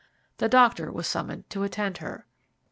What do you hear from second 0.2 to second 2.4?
The doctor was summoned to attend her.